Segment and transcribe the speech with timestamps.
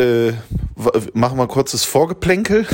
[0.00, 0.32] Äh,
[1.12, 2.66] machen wir ein kurzes Vorgeplänkel.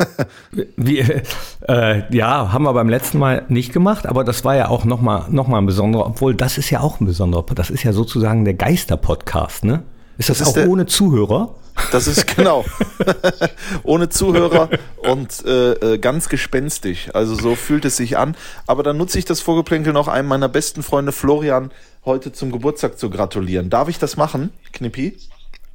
[0.76, 4.84] Wie, äh, ja, haben wir beim letzten Mal nicht gemacht, aber das war ja auch
[4.84, 7.92] nochmal noch mal ein besonderer, obwohl das ist ja auch ein besonderer, das ist ja
[7.92, 9.84] sozusagen der Geister-Podcast, ne?
[10.18, 11.54] Ist das, das ist auch der, ohne Zuhörer?
[11.92, 12.64] Das ist genau.
[13.84, 17.10] ohne Zuhörer und äh, äh, ganz gespenstisch.
[17.12, 18.34] Also so fühlt es sich an.
[18.66, 21.70] Aber dann nutze ich das Vorgeplänkel noch einem meiner besten Freunde Florian
[22.04, 23.68] heute zum Geburtstag zu gratulieren.
[23.68, 25.16] Darf ich das machen, Knippi?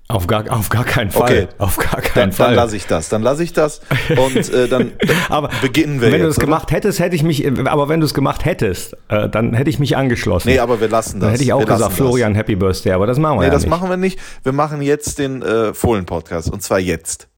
[0.07, 1.23] Auf gar, auf gar keinen Fall.
[1.23, 1.47] Okay.
[1.57, 2.47] Auf gar keinen dann, Fall.
[2.47, 3.07] Dann lasse ich das.
[3.09, 4.91] Dann lasse ich das und äh, dann,
[5.29, 6.11] aber beginnen wir.
[6.11, 7.47] Wenn jetzt, du es gemacht hättest, hätte ich mich.
[7.67, 10.49] Aber wenn du es gemacht hättest, äh, dann hätte ich mich angeschlossen.
[10.49, 11.27] Nee, aber wir lassen das.
[11.27, 12.91] Dann hätte ich auch wir gesagt, Florian, Happy Birthday.
[12.91, 13.69] Aber das machen wir nee, ja das nicht.
[13.69, 14.19] machen wir nicht.
[14.43, 17.29] Wir machen jetzt den äh, Fohlen-Podcast und zwar jetzt.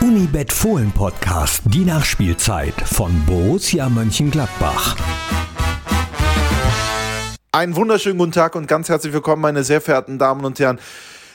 [0.00, 4.96] Unibet Fohlen Podcast, die Nachspielzeit von Borussia Mönchengladbach.
[7.54, 10.80] Einen wunderschönen guten Tag und ganz herzlich willkommen, meine sehr verehrten Damen und Herren.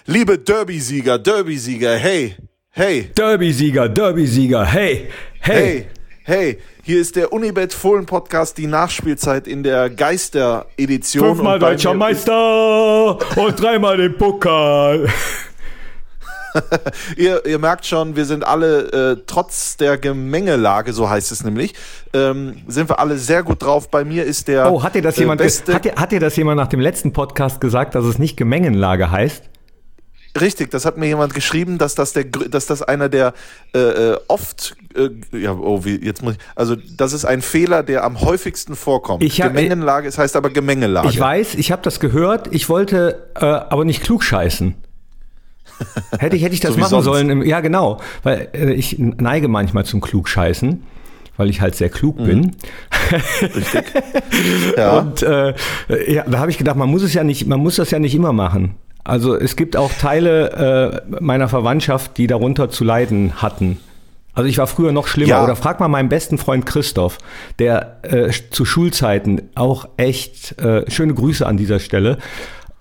[0.05, 2.35] Liebe Derby-Sieger, Derby-Sieger, hey,
[2.71, 3.09] hey.
[3.15, 5.07] Derby-Sieger, Derby-Sieger, hey,
[5.39, 5.63] hey.
[5.63, 5.87] Hey,
[6.25, 6.57] hey.
[6.83, 11.25] Hier ist der Unibet Fohlen Podcast, die Nachspielzeit in der Geister-Edition.
[11.25, 15.07] Fünfmal deutscher Meister und dreimal den Pokal.
[17.17, 21.73] ihr, ihr merkt schon, wir sind alle, äh, trotz der Gemengelage, so heißt es nämlich,
[22.13, 23.89] ähm, sind wir alle sehr gut drauf.
[23.89, 24.71] Bei mir ist der.
[24.71, 27.13] Oh, hat dir das äh, jemand, hat dir, hat dir das jemand nach dem letzten
[27.13, 29.43] Podcast gesagt, dass es nicht Gemengenlage heißt?
[30.39, 33.33] Richtig, das hat mir jemand geschrieben, dass das der, dass das einer der
[33.73, 37.81] äh, äh, oft, äh, ja, oh, wie jetzt muss ich, also das ist ein Fehler,
[37.81, 39.23] der am häufigsten vorkommt.
[39.23, 41.09] Ich hab, Gemengenlage, es heißt aber Gemengelage.
[41.09, 42.47] Ich weiß, ich habe das gehört.
[42.51, 44.75] Ich wollte äh, aber nicht klug scheißen.
[46.19, 47.29] Hätte ich, hätte ich das so machen sollen.
[47.29, 47.99] Im, ja, genau.
[48.23, 50.83] Weil äh, ich neige manchmal zum Klugscheißen,
[51.37, 52.25] weil ich halt sehr klug mhm.
[52.25, 52.55] bin.
[53.41, 53.85] Richtig.
[54.77, 54.99] ja.
[54.99, 55.53] Und äh,
[56.07, 58.15] ja, da habe ich gedacht, man muss es ja nicht, man muss das ja nicht
[58.15, 58.75] immer machen.
[59.03, 63.79] Also es gibt auch Teile äh, meiner Verwandtschaft, die darunter zu leiden hatten.
[64.33, 65.29] Also ich war früher noch schlimmer.
[65.31, 65.43] Ja.
[65.43, 67.17] Oder frag mal meinen besten Freund Christoph,
[67.57, 72.19] der äh, zu Schulzeiten auch echt, äh, schöne Grüße an dieser Stelle,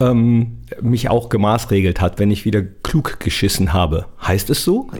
[0.01, 4.07] ähm, mich auch gemaßregelt hat, wenn ich wieder klug geschissen habe.
[4.23, 4.91] Heißt es so?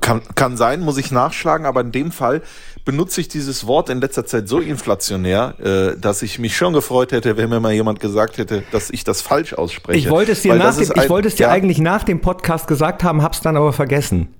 [0.00, 2.42] Kann, kann sein, muss ich nachschlagen, aber in dem Fall
[2.84, 7.12] benutze ich dieses Wort in letzter Zeit so inflationär, äh, dass ich mich schon gefreut
[7.12, 9.96] hätte, wenn mir mal jemand gesagt hätte, dass ich das falsch ausspreche.
[9.96, 12.66] Ich wollte es dir, nach dem, ich wollte es dir ja, eigentlich nach dem Podcast
[12.66, 14.34] gesagt haben, hab's dann aber vergessen.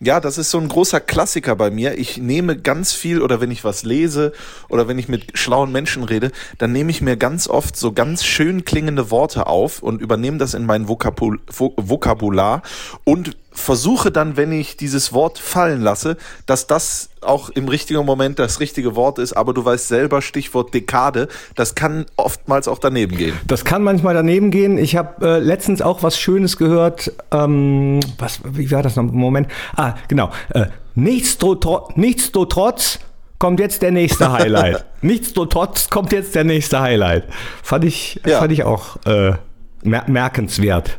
[0.00, 1.98] Ja, das ist so ein großer Klassiker bei mir.
[1.98, 4.32] Ich nehme ganz viel oder wenn ich was lese
[4.68, 8.24] oder wenn ich mit schlauen Menschen rede, dann nehme ich mir ganz oft so ganz
[8.24, 12.62] schön klingende Worte auf und übernehme das in mein Vokabul Vokabular
[13.04, 18.38] und versuche dann, wenn ich dieses Wort fallen lasse, dass das auch im richtigen Moment
[18.38, 23.16] das richtige Wort ist, aber du weißt selber, Stichwort Dekade, das kann oftmals auch daneben
[23.16, 23.34] gehen.
[23.46, 24.78] Das kann manchmal daneben gehen.
[24.78, 27.12] Ich habe äh, letztens auch was Schönes gehört.
[27.32, 29.04] Ähm, was, wie war das noch?
[29.04, 29.48] Moment.
[29.74, 30.30] Ah, genau.
[30.50, 32.98] Äh, Nichtsdestotrotz
[33.38, 34.84] kommt jetzt der nächste Highlight.
[35.02, 37.24] Nichtsdestotrotz kommt jetzt der nächste Highlight.
[37.62, 38.38] Fand ich, ja.
[38.38, 39.32] fand ich auch äh,
[39.82, 40.98] merkenswert.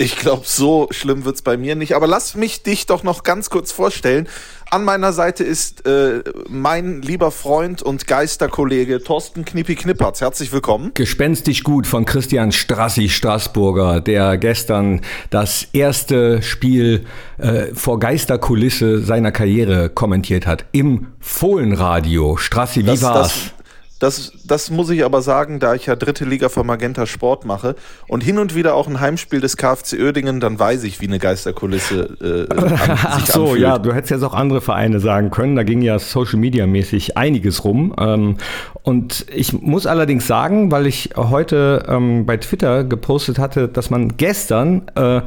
[0.00, 1.96] Ich glaube, so schlimm wird's bei mir nicht.
[1.96, 4.28] Aber lass mich dich doch noch ganz kurz vorstellen.
[4.70, 10.20] An meiner Seite ist äh, mein lieber Freund und Geisterkollege Thorsten Knippi Knippertz.
[10.20, 10.92] Herzlich willkommen.
[10.94, 15.00] Gespenstisch gut von Christian Strassi Straßburger, der gestern
[15.30, 17.04] das erste Spiel
[17.38, 20.64] äh, vor Geisterkulisse seiner Karriere kommentiert hat.
[20.70, 22.36] Im Fohlenradio.
[22.36, 23.32] Strassi, wie das, war's?
[23.32, 23.57] Das
[23.98, 27.74] das, das muss ich aber sagen, da ich ja dritte Liga für Magenta Sport mache
[28.06, 31.18] und hin und wieder auch ein Heimspiel des KfC Oerdingen, dann weiß ich, wie eine
[31.18, 33.62] Geisterkulisse äh, an, Ach so, anfühlt.
[33.62, 35.56] ja, du hättest jetzt auch andere Vereine sagen können.
[35.56, 37.94] Da ging ja Social Media mäßig einiges rum.
[37.98, 38.36] Ähm,
[38.82, 44.16] und ich muss allerdings sagen, weil ich heute ähm, bei Twitter gepostet hatte, dass man
[44.16, 45.22] gestern äh,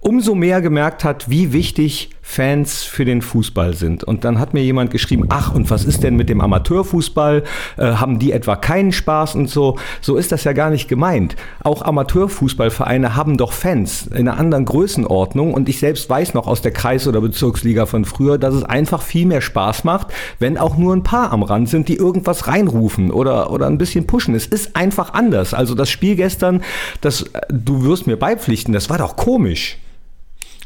[0.00, 4.04] umso mehr gemerkt hat, wie wichtig Fans für den Fußball sind.
[4.04, 7.42] Und dann hat mir jemand geschrieben, ach, und was ist denn mit dem Amateurfußball?
[7.78, 9.78] Äh, haben die etwa keinen Spaß und so?
[10.02, 11.36] So ist das ja gar nicht gemeint.
[11.64, 15.54] Auch Amateurfußballvereine haben doch Fans in einer anderen Größenordnung.
[15.54, 19.00] Und ich selbst weiß noch aus der Kreis- oder Bezirksliga von früher, dass es einfach
[19.00, 20.08] viel mehr Spaß macht,
[20.38, 24.06] wenn auch nur ein paar am Rand sind, die irgendwas reinrufen oder, oder ein bisschen
[24.06, 24.34] pushen.
[24.34, 25.54] Es ist einfach anders.
[25.54, 26.62] Also das Spiel gestern,
[27.00, 29.78] das, du wirst mir beipflichten, das war doch komisch.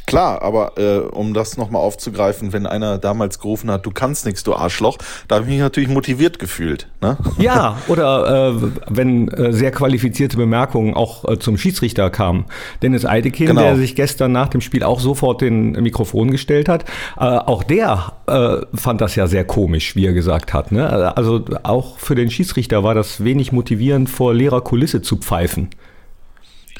[0.06, 4.42] Klar, aber äh, um das nochmal aufzugreifen, wenn einer damals gerufen hat, du kannst nichts,
[4.42, 6.88] du Arschloch, da habe ich mich natürlich motiviert gefühlt.
[7.00, 7.16] Ne?
[7.38, 12.44] Ja, oder äh, wenn äh, sehr qualifizierte Bemerkungen auch äh, zum Schiedsrichter kamen.
[12.82, 13.62] Dennis Eidekin, genau.
[13.62, 16.84] der sich gestern nach dem Spiel auch sofort den Mikrofon gestellt hat,
[17.18, 20.72] äh, auch der äh, fand das ja sehr komisch, wie er gesagt hat.
[20.72, 21.16] Ne?
[21.16, 25.70] Also auch für den Schiedsrichter war das wenig motivierend, vor leerer Kulisse zu pfeifen.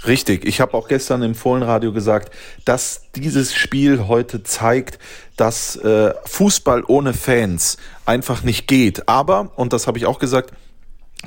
[0.07, 0.45] Richtig.
[0.45, 2.35] Ich habe auch gestern im Fohlenradio gesagt,
[2.65, 4.99] dass dieses Spiel heute zeigt,
[5.37, 9.09] dass äh, Fußball ohne Fans einfach nicht geht.
[9.09, 10.53] Aber, und das habe ich auch gesagt,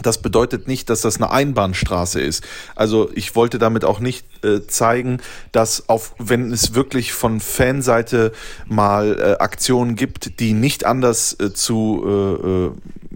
[0.02, 2.44] das bedeutet nicht, dass das eine Einbahnstraße ist.
[2.76, 5.22] Also ich wollte damit auch nicht äh, zeigen,
[5.54, 8.34] dass auf, wenn es wirklich von Fanseite
[8.68, 12.72] mal äh, Aktionen gibt, die nicht anders äh, zu äh, äh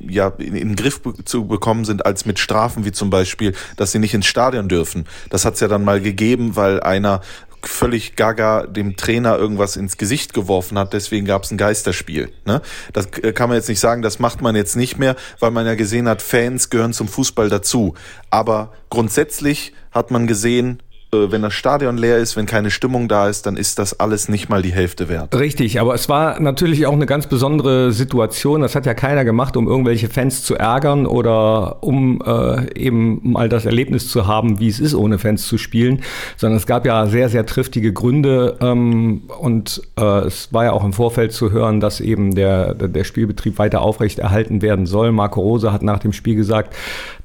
[0.10, 3.92] ja in, in den Griff zu bekommen sind als mit Strafen, wie zum Beispiel, dass
[3.92, 5.06] sie nicht ins Stadion dürfen.
[5.30, 7.22] Das hat es ja dann mal gegeben, weil einer
[7.64, 12.32] völlig gaga dem Trainer irgendwas ins Gesicht geworfen hat, deswegen gab es ein Geisterspiel.
[12.46, 12.62] Ne?
[12.94, 15.66] Das äh, kann man jetzt nicht sagen, das macht man jetzt nicht mehr, weil man
[15.66, 17.96] ja gesehen hat, Fans gehören zum Fußball dazu.
[18.30, 23.46] Aber grundsätzlich hat man gesehen, wenn das Stadion leer ist, wenn keine Stimmung da ist,
[23.48, 25.34] dann ist das alles nicht mal die Hälfte wert.
[25.36, 28.62] Richtig, aber es war natürlich auch eine ganz besondere Situation.
[28.62, 33.50] Das hat ja keiner gemacht, um irgendwelche Fans zu ärgern oder um äh, eben mal
[33.50, 36.04] das Erlebnis zu haben, wie es ist, ohne Fans zu spielen,
[36.38, 40.84] sondern es gab ja sehr, sehr triftige Gründe ähm, und äh, es war ja auch
[40.84, 45.12] im Vorfeld zu hören, dass eben der, der Spielbetrieb weiter aufrechterhalten werden soll.
[45.12, 46.76] Marco Rose hat nach dem Spiel gesagt,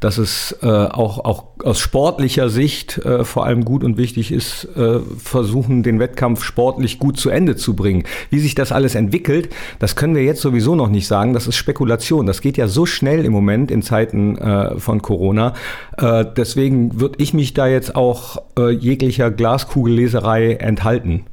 [0.00, 4.69] dass es äh, auch, auch aus sportlicher Sicht äh, vor allem gut und wichtig ist,
[4.76, 8.05] äh, versuchen, den Wettkampf sportlich gut zu Ende zu bringen.
[8.31, 9.49] Wie sich das alles entwickelt,
[9.79, 11.32] das können wir jetzt sowieso noch nicht sagen.
[11.32, 12.26] Das ist Spekulation.
[12.26, 15.55] Das geht ja so schnell im Moment in Zeiten äh, von Corona.
[15.97, 21.25] Äh, deswegen würde ich mich da jetzt auch jeglicher Glaskugelleserei enthalten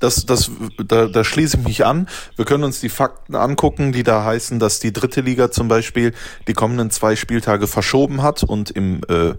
[0.00, 0.50] das, das,
[0.86, 2.08] da, da schließe ich mich an.
[2.36, 6.12] Wir können uns die Fakten angucken, die da heißen, dass die dritte Liga zum Beispiel
[6.48, 9.34] die kommenden zwei Spieltage verschoben hat und im äh,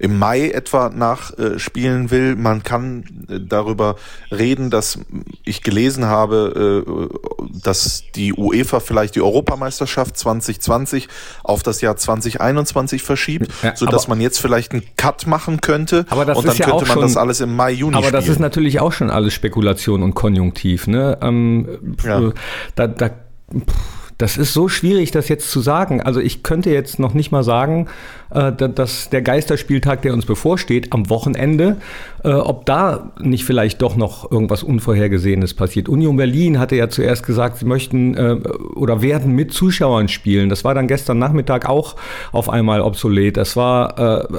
[0.00, 2.34] im Mai etwa nachspielen will.
[2.34, 3.96] Man kann äh, darüber
[4.32, 4.98] reden, dass
[5.44, 11.08] ich gelesen habe, äh, dass die UEFA vielleicht die Europameisterschaft 2020
[11.44, 16.06] auf das Jahr 2021 verschiebt, ja, so dass man jetzt vielleicht einen Cut machen könnte.
[16.08, 17.94] Aber das und dann ist ja könnte auch man schon, das alles im Mai, Juni
[17.94, 18.20] Aber spielen.
[18.20, 20.86] das ist natürlich auch schon alles Spekulation und Konjunktiv.
[20.86, 21.18] Ne?
[21.20, 22.32] Ähm, ja.
[22.74, 26.02] Da, da pff das ist so schwierig, das jetzt zu sagen.
[26.02, 27.88] Also ich könnte jetzt noch nicht mal sagen,
[28.30, 31.76] äh, dass der Geisterspieltag, der uns bevorsteht, am Wochenende,
[32.24, 35.88] äh, ob da nicht vielleicht doch noch irgendwas Unvorhergesehenes passiert.
[35.88, 38.36] Union Berlin hatte ja zuerst gesagt, sie möchten äh,
[38.74, 40.48] oder werden mit Zuschauern spielen.
[40.48, 41.96] Das war dann gestern Nachmittag auch
[42.32, 43.36] auf einmal obsolet.
[43.36, 44.30] Das war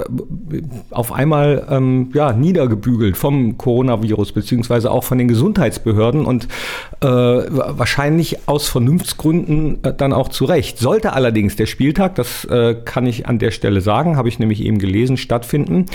[0.90, 6.48] auf einmal ähm, ja, niedergebügelt vom Coronavirus beziehungsweise auch von den Gesundheitsbehörden und
[7.00, 10.78] wahrscheinlich aus Vernunftsgründen äh, dann auch zurecht.
[10.78, 14.62] Sollte allerdings der Spieltag, das äh, kann ich an der Stelle sagen, habe ich nämlich
[14.62, 15.86] eben gelesen, stattfinden,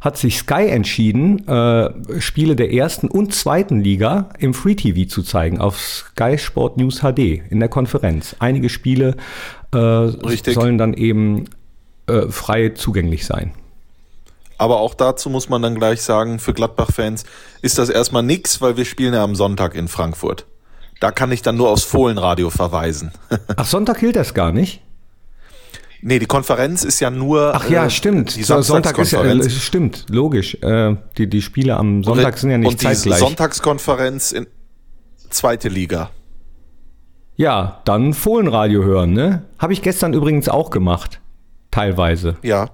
[0.00, 5.22] hat sich Sky entschieden, äh, Spiele der ersten und zweiten Liga im Free TV zu
[5.22, 8.34] zeigen, auf Sky Sport News HD in der Konferenz.
[8.38, 9.16] Einige Spiele
[9.72, 10.08] äh,
[10.52, 11.44] sollen dann eben
[12.06, 13.52] äh, frei zugänglich sein.
[14.58, 17.24] Aber auch dazu muss man dann gleich sagen, für Gladbach-Fans
[17.62, 20.46] ist das erstmal nichts, weil wir spielen ja am Sonntag in Frankfurt.
[21.00, 23.10] Da kann ich dann nur aufs Fohlenradio verweisen.
[23.56, 24.80] Ach, Sonntag gilt das gar nicht?
[26.06, 27.54] Nee, die Konferenz ist ja nur.
[27.54, 28.36] Ach ja, äh, stimmt.
[28.36, 30.54] Die Sonntag ist ja, äh, stimmt, logisch.
[30.60, 33.22] Äh, die, die Spiele am Sonntag sind ja nicht und zeitgleich.
[33.22, 34.46] Und die Sonntagskonferenz in
[35.30, 36.10] zweite Liga.
[37.36, 39.44] Ja, dann Fohlenradio hören, ne?
[39.58, 41.20] Habe ich gestern übrigens auch gemacht.
[41.70, 42.36] Teilweise.
[42.42, 42.68] Ja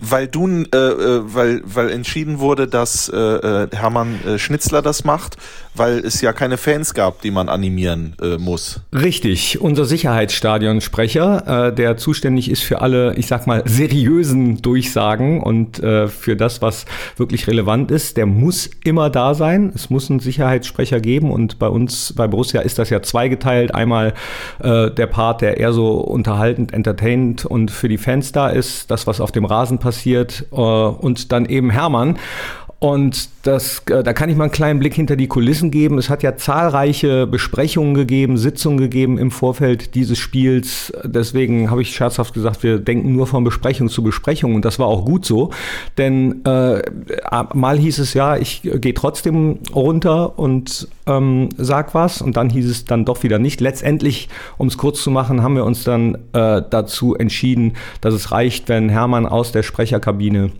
[0.00, 5.36] weil du, äh, äh, weil, weil entschieden wurde, dass äh, äh, Hermann Schnitzler das macht,
[5.74, 8.80] weil es ja keine Fans gab, die man animieren äh, muss.
[8.92, 15.82] Richtig, unser Sicherheitsstadionsprecher, äh, der zuständig ist für alle, ich sag mal, seriösen Durchsagen und
[15.82, 19.72] äh, für das, was wirklich relevant ist, der muss immer da sein.
[19.74, 23.74] Es muss einen Sicherheitssprecher geben und bei uns, bei Borussia ist das ja zweigeteilt.
[23.74, 24.14] Einmal
[24.60, 29.06] äh, der Part, der eher so unterhaltend, entertainend und für die Fans da ist, das,
[29.06, 32.16] was auf dem Rasen passiert äh, und dann eben Hermann.
[32.84, 35.96] Und das, äh, da kann ich mal einen kleinen Blick hinter die Kulissen geben.
[35.96, 40.92] Es hat ja zahlreiche Besprechungen gegeben, Sitzungen gegeben im Vorfeld dieses Spiels.
[41.02, 44.54] Deswegen habe ich scherzhaft gesagt, wir denken nur von Besprechung zu Besprechung.
[44.54, 45.48] Und das war auch gut so.
[45.96, 46.82] Denn äh,
[47.54, 52.20] mal hieß es ja, ich gehe trotzdem runter und ähm, sag was.
[52.20, 53.62] Und dann hieß es dann doch wieder nicht.
[53.62, 58.30] Letztendlich, um es kurz zu machen, haben wir uns dann äh, dazu entschieden, dass es
[58.30, 60.50] reicht, wenn Hermann aus der Sprecherkabine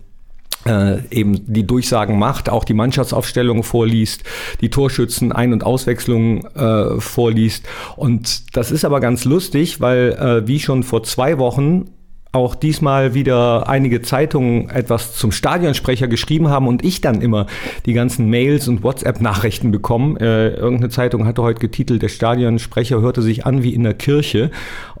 [0.65, 4.23] äh, eben die Durchsagen macht, auch die Mannschaftsaufstellung vorliest,
[4.61, 7.65] die Torschützen Ein- und Auswechslungen äh, vorliest.
[7.95, 11.91] Und das ist aber ganz lustig, weil äh, wie schon vor zwei Wochen
[12.35, 17.47] auch diesmal wieder einige Zeitungen etwas zum Stadionsprecher geschrieben haben und ich dann immer
[17.85, 20.17] die ganzen Mails und WhatsApp-Nachrichten bekommen.
[20.17, 24.51] Äh, irgendeine Zeitung hatte heute getitelt, der Stadionsprecher hörte sich an wie in der Kirche.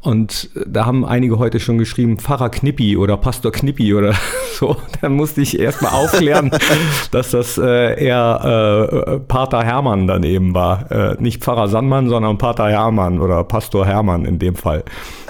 [0.01, 4.13] Und da haben einige heute schon geschrieben, Pfarrer Knippi oder Pastor Knippi oder
[4.53, 4.77] so.
[5.01, 6.51] Dann musste ich erstmal aufklären,
[7.11, 10.91] dass das äh, eher äh, Pater Hermann daneben war.
[10.91, 14.83] Äh, nicht Pfarrer Sandmann, sondern Pater Hermann oder Pastor Hermann in dem Fall.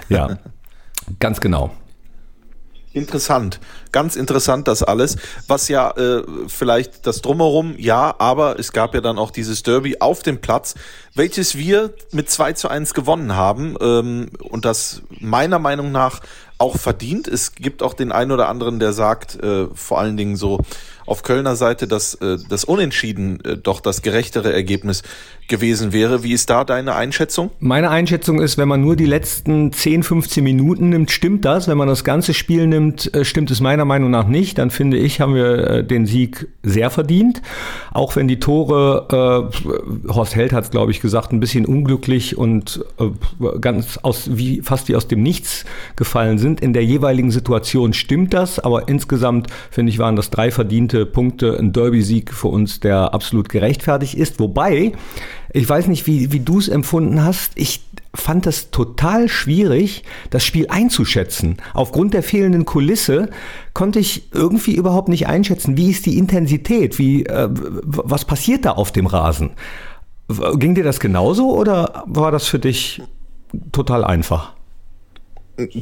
[0.09, 0.37] Ja,
[1.19, 1.71] ganz genau.
[2.95, 3.59] Interessant,
[3.91, 5.17] ganz interessant das alles,
[5.49, 9.97] was ja äh, vielleicht das drumherum, ja, aber es gab ja dann auch dieses Derby
[9.99, 10.75] auf dem Platz,
[11.13, 16.21] welches wir mit 2 zu 1 gewonnen haben ähm, und das meiner Meinung nach
[16.57, 17.27] auch verdient.
[17.27, 20.61] Es gibt auch den einen oder anderen, der sagt, äh, vor allen Dingen so
[21.05, 25.03] auf Kölner Seite, dass äh, das Unentschieden äh, doch das gerechtere Ergebnis
[25.47, 26.23] gewesen wäre.
[26.23, 27.51] Wie ist da deine Einschätzung?
[27.59, 31.67] Meine Einschätzung ist, wenn man nur die letzten 10, 15 Minuten nimmt, stimmt das.
[31.67, 34.57] Wenn man das ganze Spiel nimmt, äh, stimmt es meiner Meinung nach nicht.
[34.57, 37.41] Dann finde ich, haben wir den Sieg sehr verdient.
[37.91, 42.37] Auch wenn die Tore, äh, Horst Held hat es, glaube ich, gesagt, ein bisschen unglücklich
[42.37, 46.61] und äh, ganz aus, wie, fast wie aus dem Nichts gefallen sind.
[46.61, 51.57] In der jeweiligen Situation stimmt das, aber insgesamt, finde ich, waren das drei verdiente Punkte,
[51.59, 54.39] ein Derby-Sieg für uns, der absolut gerechtfertigt ist.
[54.39, 54.93] Wobei,
[55.51, 57.51] ich weiß nicht, wie, wie du es empfunden hast.
[57.55, 57.81] Ich
[58.13, 61.57] fand es total schwierig, das Spiel einzuschätzen.
[61.73, 63.29] Aufgrund der fehlenden Kulisse
[63.73, 68.71] konnte ich irgendwie überhaupt nicht einschätzen, wie ist die Intensität, wie, äh, was passiert da
[68.71, 69.51] auf dem Rasen.
[70.55, 73.01] Ging dir das genauso oder war das für dich
[73.71, 74.53] total einfach?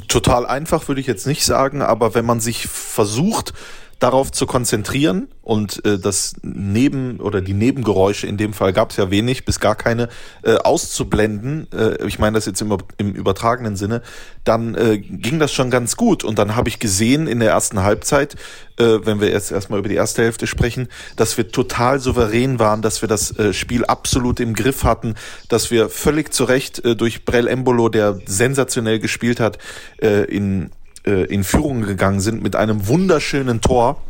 [0.07, 3.53] Total einfach würde ich jetzt nicht sagen, aber wenn man sich versucht,
[3.99, 8.97] darauf zu konzentrieren und äh, das Neben- oder die Nebengeräusche, in dem Fall gab es
[8.97, 10.09] ja wenig bis gar keine,
[10.43, 14.01] äh, auszublenden, äh, ich meine das jetzt im, im übertragenen Sinne,
[14.43, 16.23] dann äh, ging das schon ganz gut.
[16.23, 18.35] Und dann habe ich gesehen in der ersten Halbzeit,
[18.77, 22.81] äh, wenn wir jetzt erstmal über die erste Hälfte sprechen, dass wir total souverän waren,
[22.81, 25.15] dass wir das äh, Spiel absolut im Griff hatten,
[25.49, 29.57] dass wir völlig zu Recht äh, durch Brell Embolo, der sensationell gespielt hat,
[30.01, 30.71] äh, in
[31.05, 34.01] äh, in Führung gegangen sind mit einem wunderschönen Tor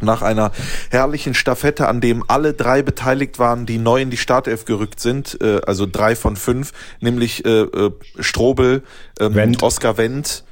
[0.00, 0.52] nach einer
[0.90, 5.38] herrlichen Staffette, an dem alle drei beteiligt waren, die neu in die Startelf gerückt sind,
[5.40, 7.90] äh, also drei von fünf, nämlich äh, äh,
[8.20, 8.82] Strobel,
[9.20, 9.62] ähm, Wendt.
[9.62, 10.44] Oskar Wendt,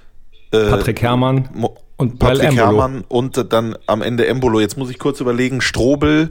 [0.52, 1.48] äh, Patrick Herrmann
[1.96, 4.60] und Patrick Herrmann und dann am Ende Embolo.
[4.60, 6.30] Jetzt muss ich kurz überlegen, Strobel,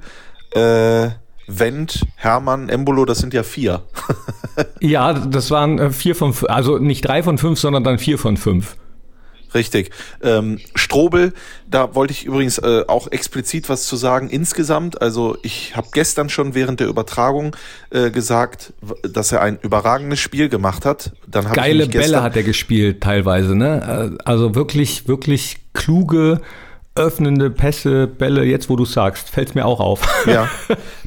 [0.51, 1.09] äh,
[1.47, 3.83] Wendt, Hermann, Embolo, das sind ja vier.
[4.79, 8.37] ja, das waren äh, vier von, also nicht drei von fünf, sondern dann vier von
[8.37, 8.75] fünf.
[9.55, 9.91] Richtig.
[10.21, 11.33] Ähm, Strobel,
[11.65, 15.01] da wollte ich übrigens äh, auch explizit was zu sagen insgesamt.
[15.01, 17.55] Also ich habe gestern schon während der Übertragung
[17.89, 21.13] äh, gesagt, dass er ein überragendes Spiel gemacht hat.
[21.25, 24.11] Dann Geile Bälle hat er gespielt teilweise, ne?
[24.19, 26.41] Äh, also wirklich, wirklich kluge
[26.97, 30.01] öffnende Pässe, Bälle, jetzt wo du sagst, fällt mir auch auf.
[30.25, 30.49] Ja,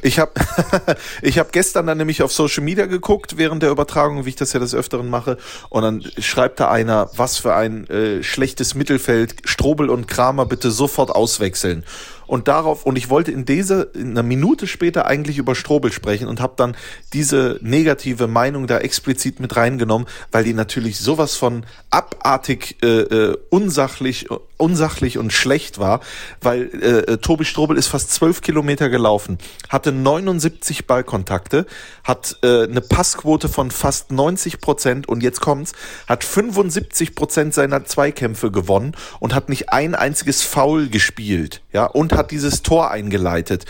[0.01, 0.31] ich habe
[1.21, 4.53] ich hab gestern dann nämlich auf Social Media geguckt während der Übertragung, wie ich das
[4.53, 5.37] ja des Öfteren mache,
[5.69, 10.71] und dann schreibt da einer, was für ein äh, schlechtes Mittelfeld, Strobel und Kramer bitte
[10.71, 11.83] sofort auswechseln
[12.29, 16.27] und darauf und ich wollte in dieser in einer Minute später eigentlich über Strobel sprechen
[16.27, 16.77] und habe dann
[17.11, 23.37] diese negative Meinung da explizit mit reingenommen, weil die natürlich sowas von abartig äh, äh,
[23.49, 24.27] unsachlich
[24.59, 26.01] unsachlich und schlecht war,
[26.41, 29.37] weil äh, Tobi Strobel ist fast zwölf Kilometer gelaufen,
[29.69, 31.65] hatte 79 Ballkontakte,
[32.03, 35.71] hat äh, eine Passquote von fast 90 Prozent und jetzt kommt's,
[36.07, 42.11] hat 75 Prozent seiner Zweikämpfe gewonnen und hat nicht ein einziges Foul gespielt, ja, und
[42.19, 43.65] hat dieses Tor eingeleitet.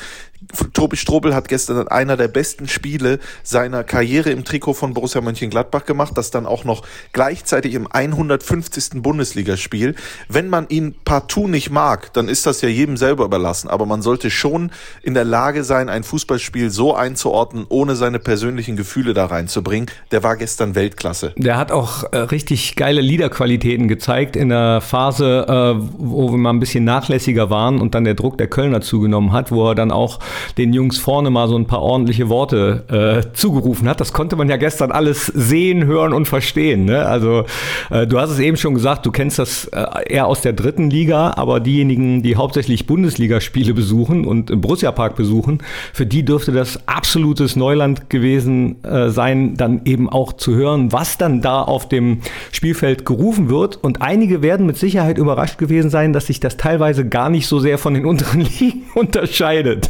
[0.73, 5.85] Tobi Strobel hat gestern einer der besten Spiele seiner Karriere im Trikot von Borussia Mönchengladbach
[5.85, 9.01] gemacht, das dann auch noch gleichzeitig im 150.
[9.01, 9.95] Bundesligaspiel.
[10.29, 14.01] Wenn man ihn partout nicht mag, dann ist das ja jedem selber überlassen, aber man
[14.01, 14.71] sollte schon
[15.03, 19.89] in der Lage sein, ein Fußballspiel so einzuordnen, ohne seine persönlichen Gefühle da reinzubringen.
[20.11, 21.33] Der war gestern Weltklasse.
[21.35, 26.51] Der hat auch äh, richtig geile Liederqualitäten gezeigt in der Phase, äh, wo wir mal
[26.51, 29.91] ein bisschen nachlässiger waren und dann der Druck der Kölner zugenommen hat, wo er dann
[29.91, 30.19] auch
[30.57, 33.99] den Jungs vorne mal so ein paar ordentliche Worte äh, zugerufen hat.
[33.99, 36.85] Das konnte man ja gestern alles sehen, hören und verstehen.
[36.85, 37.05] Ne?
[37.05, 37.45] Also
[37.89, 40.89] äh, du hast es eben schon gesagt, du kennst das äh, eher aus der dritten
[40.89, 45.59] Liga, aber diejenigen, die hauptsächlich Bundesligaspiele besuchen und im Borussia Park besuchen,
[45.93, 51.17] für die dürfte das absolutes Neuland gewesen äh, sein, dann eben auch zu hören, was
[51.17, 52.19] dann da auf dem
[52.51, 53.77] Spielfeld gerufen wird.
[53.77, 57.59] Und einige werden mit Sicherheit überrascht gewesen sein, dass sich das teilweise gar nicht so
[57.59, 59.89] sehr von den unteren Ligen unterscheidet.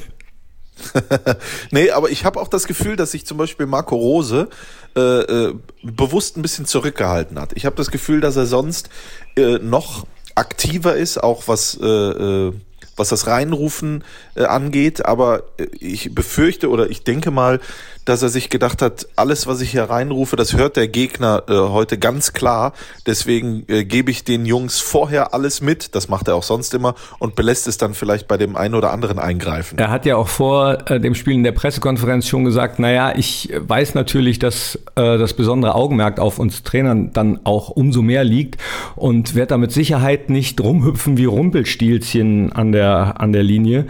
[1.72, 4.50] nee, aber ich habe auch das Gefühl, dass sich zum Beispiel Marco Rose
[4.96, 7.52] äh, äh, bewusst ein bisschen zurückgehalten hat.
[7.56, 8.90] Ich habe das Gefühl, dass er sonst
[9.36, 10.06] äh, noch
[10.36, 12.54] aktiver ist, auch was äh, äh,
[13.00, 14.04] was das Reinrufen
[14.36, 15.44] äh, angeht, aber
[15.80, 17.62] ich befürchte oder ich denke mal,
[18.10, 21.54] dass er sich gedacht hat, alles, was ich hier reinrufe, das hört der Gegner äh,
[21.54, 22.74] heute ganz klar.
[23.06, 26.96] Deswegen äh, gebe ich den Jungs vorher alles mit, das macht er auch sonst immer,
[27.20, 29.78] und belässt es dann vielleicht bei dem einen oder anderen eingreifen.
[29.78, 33.54] Er hat ja auch vor äh, dem Spiel in der Pressekonferenz schon gesagt, naja, ich
[33.56, 38.60] weiß natürlich, dass äh, das besondere Augenmerk auf uns Trainern dann auch umso mehr liegt
[38.96, 43.86] und werde da mit Sicherheit nicht rumhüpfen wie Rumpelstilzchen an der, an der Linie.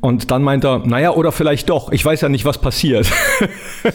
[0.00, 3.06] Und dann meint er, naja, oder vielleicht doch, ich weiß ja nicht, was passiert.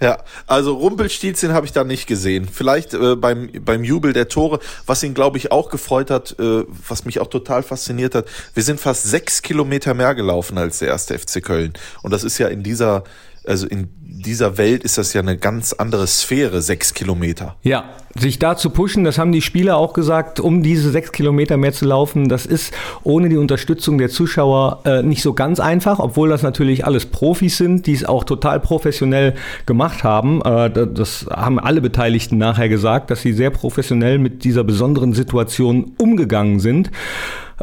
[0.00, 0.18] ja,
[0.48, 2.48] also Rumpelstilzchen habe ich da nicht gesehen.
[2.52, 6.64] Vielleicht äh, beim, beim Jubel der Tore, was ihn, glaube ich, auch gefreut hat, äh,
[6.88, 8.26] was mich auch total fasziniert hat.
[8.54, 11.72] Wir sind fast sechs Kilometer mehr gelaufen als der erste FC Köln.
[12.02, 13.04] Und das ist ja in dieser
[13.46, 17.56] also in dieser Welt ist das ja eine ganz andere Sphäre, sechs Kilometer.
[17.62, 17.88] Ja,
[18.20, 21.72] sich da zu pushen, das haben die Spieler auch gesagt, um diese sechs Kilometer mehr
[21.72, 22.72] zu laufen, das ist
[23.02, 27.56] ohne die Unterstützung der Zuschauer äh, nicht so ganz einfach, obwohl das natürlich alles Profis
[27.56, 29.34] sind, die es auch total professionell
[29.66, 30.42] gemacht haben.
[30.42, 35.92] Äh, das haben alle Beteiligten nachher gesagt, dass sie sehr professionell mit dieser besonderen Situation
[35.98, 36.90] umgegangen sind.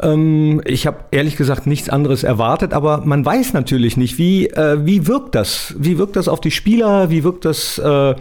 [0.01, 4.85] Ähm, ich habe ehrlich gesagt nichts anderes erwartet, aber man weiß natürlich nicht, wie, äh,
[4.85, 5.73] wie wirkt das?
[5.77, 7.09] Wie wirkt das auf die Spieler?
[7.09, 8.15] Wie wirkt das äh,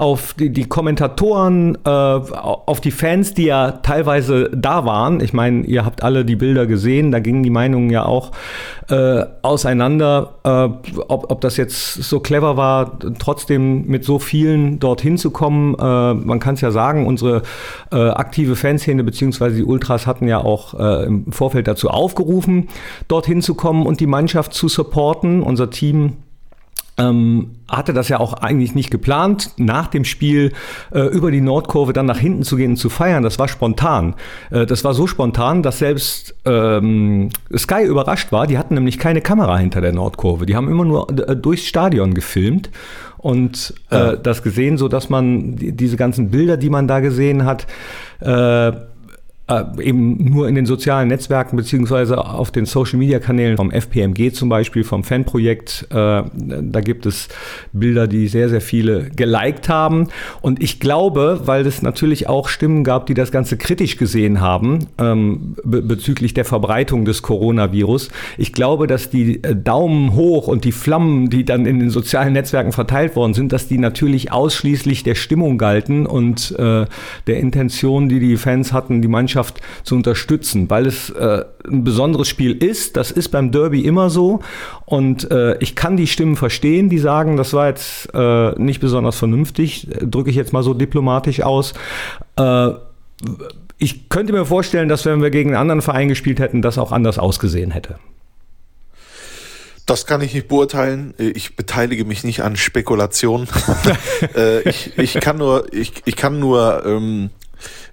[0.00, 5.20] auf die, die Kommentatoren, äh, auf die Fans, die ja teilweise da waren.
[5.20, 8.30] Ich meine, ihr habt alle die Bilder gesehen, da gingen die Meinungen ja auch
[8.88, 15.18] äh, auseinander, äh, ob, ob das jetzt so clever war, trotzdem mit so vielen dorthin
[15.18, 15.74] zu kommen.
[15.74, 17.42] Äh, man kann es ja sagen, unsere
[17.92, 22.68] äh, aktive Fanszene beziehungsweise die Ultras hatten ja auch äh, im Vorfeld dazu aufgerufen,
[23.06, 25.42] dorthin zu kommen und die Mannschaft zu supporten.
[25.42, 26.14] Unser Team
[27.00, 30.52] ähm, hatte das ja auch eigentlich nicht geplant, nach dem Spiel
[30.92, 33.22] äh, über die Nordkurve dann nach hinten zu gehen und zu feiern.
[33.22, 34.14] Das war spontan.
[34.50, 38.46] Äh, das war so spontan, dass selbst ähm, Sky überrascht war.
[38.46, 40.46] Die hatten nämlich keine Kamera hinter der Nordkurve.
[40.46, 42.70] Die haben immer nur äh, durchs Stadion gefilmt
[43.18, 47.44] und äh, das gesehen, so dass man die, diese ganzen Bilder, die man da gesehen
[47.44, 47.66] hat,
[48.20, 48.72] äh,
[49.80, 55.02] eben nur in den sozialen Netzwerken beziehungsweise auf den Social-Media-Kanälen vom FPMG zum Beispiel, vom
[55.02, 55.88] Fanprojekt.
[55.90, 57.28] Äh, da gibt es
[57.72, 60.08] Bilder, die sehr, sehr viele geliked haben.
[60.40, 64.86] Und ich glaube, weil es natürlich auch Stimmen gab, die das Ganze kritisch gesehen haben
[64.98, 70.64] ähm, be bezüglich der Verbreitung des Coronavirus, ich glaube, dass die äh, Daumen hoch und
[70.64, 75.02] die Flammen, die dann in den sozialen Netzwerken verteilt worden sind, dass die natürlich ausschließlich
[75.02, 76.86] der Stimmung galten und äh,
[77.26, 81.84] der Intention, die die Fans hatten, die Mannschaft Mannschaft zu unterstützen, weil es äh, ein
[81.84, 82.96] besonderes Spiel ist.
[82.96, 84.40] Das ist beim Derby immer so.
[84.84, 89.16] Und äh, ich kann die Stimmen verstehen, die sagen, das war jetzt äh, nicht besonders
[89.16, 91.72] vernünftig, drücke ich jetzt mal so diplomatisch aus.
[92.36, 92.70] Äh,
[93.78, 96.92] ich könnte mir vorstellen, dass wenn wir gegen einen anderen Verein gespielt hätten, das auch
[96.92, 97.96] anders ausgesehen hätte.
[99.86, 101.14] Das kann ich nicht beurteilen.
[101.18, 103.48] Ich beteilige mich nicht an Spekulationen.
[104.36, 107.30] Äh, ich, ich kann nur, ich, ich kann nur ähm,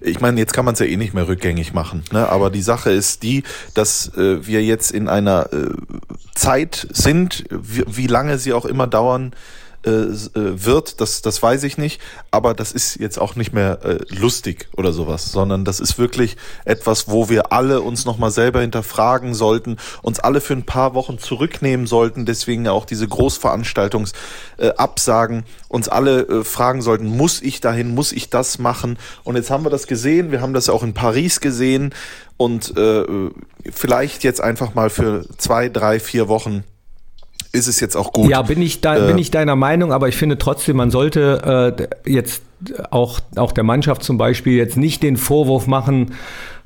[0.00, 2.04] ich meine, jetzt kann man es ja eh nicht mehr rückgängig machen.
[2.12, 2.28] Ne?
[2.28, 3.42] Aber die Sache ist die,
[3.74, 5.70] dass äh, wir jetzt in einer äh,
[6.34, 9.32] Zeit sind, wie, wie lange sie auch immer dauern,
[9.86, 12.00] äh, äh, wird, das, das weiß ich nicht,
[12.32, 16.36] aber das ist jetzt auch nicht mehr äh, lustig oder sowas, sondern das ist wirklich
[16.64, 21.18] etwas, wo wir alle uns nochmal selber hinterfragen sollten, uns alle für ein paar Wochen
[21.18, 27.94] zurücknehmen sollten, deswegen auch diese Großveranstaltungsabsagen, äh, uns alle äh, fragen sollten, muss ich dahin,
[27.94, 28.98] muss ich das machen?
[29.22, 31.94] Und jetzt haben wir das gesehen, wir haben das auch in Paris gesehen
[32.36, 33.04] und äh,
[33.70, 36.64] vielleicht jetzt einfach mal für zwei, drei, vier Wochen
[37.52, 38.30] ist es jetzt auch gut.
[38.30, 41.78] Ja, bin ich, da, äh, bin ich deiner Meinung, aber ich finde trotzdem, man sollte
[42.04, 42.42] äh, jetzt
[42.90, 46.12] auch, auch der Mannschaft zum Beispiel jetzt nicht den Vorwurf machen,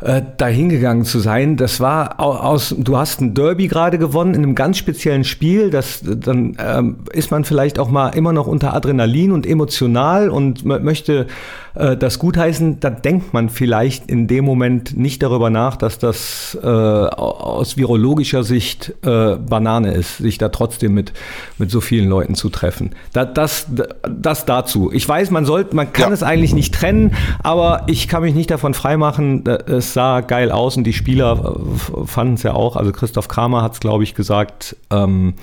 [0.01, 1.57] äh, dahingegangen zu sein.
[1.57, 5.71] Das war aus, du hast ein Derby gerade gewonnen in einem ganz speziellen Spiel.
[5.71, 10.65] Das, dann ähm, ist man vielleicht auch mal immer noch unter Adrenalin und emotional und
[10.65, 11.27] möchte
[11.75, 12.81] äh, das gutheißen.
[12.81, 18.45] Da denkt man vielleicht in dem Moment nicht darüber nach, dass das äh, aus virologischer
[18.45, 21.13] Sicht äh, Banane ist, sich da trotzdem mit,
[21.59, 22.91] mit so vielen Leuten zu treffen.
[23.13, 23.67] Da, das,
[24.09, 24.91] das dazu.
[24.93, 26.15] Ich weiß, man sollte, man kann ja.
[26.15, 29.47] es eigentlich nicht trennen, aber ich kann mich nicht davon freimachen.
[29.47, 32.77] Es sah geil aus und die Spieler äh, fanden es ja auch.
[32.77, 34.77] Also Christoph Kramer hat es, glaube ich, gesagt.
[34.91, 35.35] Ähm,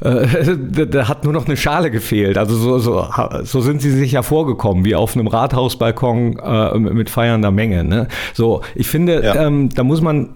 [0.00, 2.38] äh, da hat nur noch eine Schale gefehlt.
[2.38, 3.06] Also so, so,
[3.42, 7.84] so sind sie sich ja vorgekommen, wie auf einem Rathausbalkon äh, mit feiernder Menge.
[7.84, 8.08] Ne?
[8.34, 9.46] So, ich finde, ja.
[9.46, 10.34] ähm, da muss man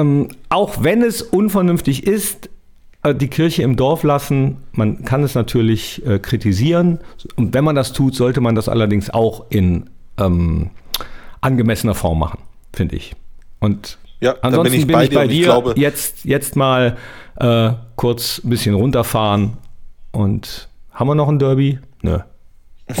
[0.00, 2.48] ähm, auch wenn es unvernünftig ist,
[3.02, 4.58] äh, die Kirche im Dorf lassen.
[4.72, 7.00] Man kann es natürlich äh, kritisieren.
[7.36, 10.70] Und wenn man das tut, sollte man das allerdings auch in ähm,
[11.40, 12.40] angemessener Form machen,
[12.72, 13.14] finde ich.
[13.58, 15.44] Und ja, ansonsten bin ich bei, bin ich bei dir.
[15.44, 16.96] Glaube, jetzt, jetzt mal
[17.36, 19.56] äh, kurz ein bisschen runterfahren.
[20.12, 21.78] Und haben wir noch ein Derby?
[22.02, 22.18] Nö.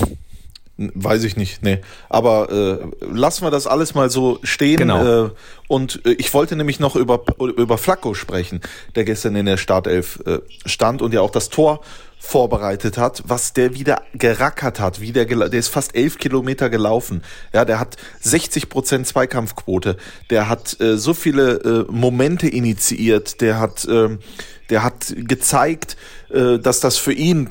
[0.76, 1.80] Weiß ich nicht, nee.
[2.08, 4.78] Aber äh, lassen wir das alles mal so stehen.
[4.78, 5.26] Genau.
[5.26, 5.30] Äh,
[5.68, 8.62] und äh, ich wollte nämlich noch über, über Flacco sprechen,
[8.94, 11.80] der gestern in der Startelf äh, stand und ja auch das Tor
[12.20, 17.22] vorbereitet hat, was der wieder gerackert hat, wie der, der ist fast elf Kilometer gelaufen.
[17.52, 19.96] Ja, der hat 60 Prozent Zweikampfquote.
[20.28, 23.40] Der hat äh, so viele äh, Momente initiiert.
[23.40, 24.18] Der hat, äh,
[24.68, 25.96] der hat gezeigt,
[26.32, 27.48] äh, dass das für ihn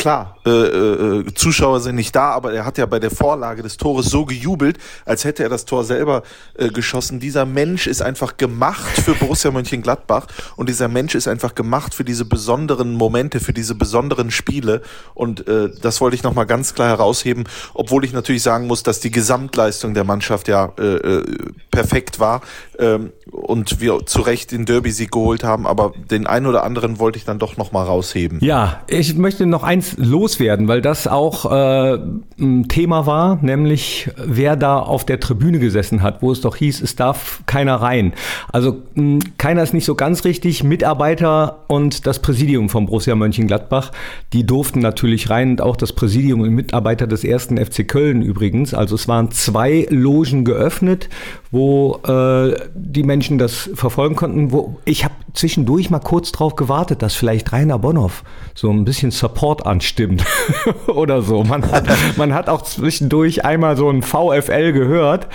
[0.00, 3.76] klar, äh, äh, Zuschauer sind nicht da, aber er hat ja bei der Vorlage des
[3.76, 6.22] Tores so gejubelt, als hätte er das Tor selber
[6.54, 7.20] äh, geschossen.
[7.20, 12.04] Dieser Mensch ist einfach gemacht für Borussia Mönchengladbach und dieser Mensch ist einfach gemacht für
[12.04, 14.80] diese besonderen Momente, für diese besonderen Spiele
[15.14, 19.00] und äh, das wollte ich nochmal ganz klar herausheben, obwohl ich natürlich sagen muss, dass
[19.00, 21.24] die Gesamtleistung der Mannschaft ja äh, äh
[21.70, 22.40] perfekt war
[22.78, 27.18] ähm, und wir zu Recht den Derby-Sieg geholt haben, aber den einen oder anderen wollte
[27.18, 28.38] ich dann doch nochmal raus rausheben.
[28.40, 31.98] Ja, ich möchte noch eins loswerden, weil das auch äh,
[32.38, 36.82] ein Thema war, nämlich wer da auf der Tribüne gesessen hat, wo es doch hieß,
[36.82, 38.12] es darf keiner rein.
[38.52, 40.64] Also mh, keiner ist nicht so ganz richtig.
[40.64, 43.92] Mitarbeiter und das Präsidium von Borussia Mönchengladbach,
[44.32, 48.74] die durften natürlich rein und auch das Präsidium und Mitarbeiter des ersten FC Köln übrigens.
[48.74, 51.08] Also es waren zwei Logen geöffnet,
[51.50, 54.52] wo äh, die Menschen das verfolgen konnten.
[54.52, 59.10] Wo ich habe zwischendurch mal kurz drauf gewartet, dass vielleicht Rainer Bonhoff so ein bisschen
[59.10, 60.24] Support anstimmt
[60.86, 61.44] oder so.
[61.44, 65.28] Man hat, man hat auch zwischendurch einmal so ein VFL gehört,